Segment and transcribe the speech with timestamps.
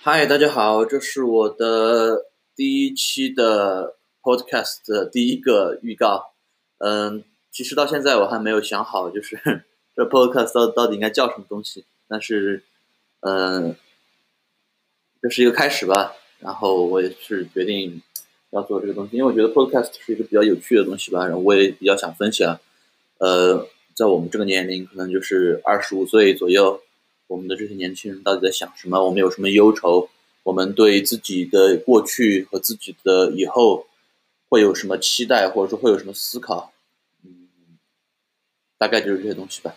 [0.00, 6.34] 嗨，大家好，这是我的第一期的 podcast 的第一个预告。
[6.78, 9.36] 嗯，其实到现在我还没有想好，就是
[9.96, 11.84] 这 podcast 到到底应该叫什么东西。
[12.06, 12.62] 但是，
[13.20, 13.74] 嗯，
[15.20, 16.14] 这是一个开始吧。
[16.38, 18.00] 然后我也是决定
[18.50, 21.26] 要做这个东西，因为我觉得 podcast 是一个比较有趣的东西吧。
[21.26, 22.60] 然后我也比较想分享。
[23.18, 26.80] 呃，在我们这个年龄，可能就是二十五岁左右。
[27.28, 29.04] 我们的这些年轻人到底在想什么？
[29.04, 30.08] 我们有什么忧愁？
[30.42, 33.86] 我们对自己的过去和自己的以后
[34.48, 36.72] 会有什么期待，或者说会有什么思考？
[37.22, 37.48] 嗯，
[38.78, 39.76] 大概就是这些东西吧。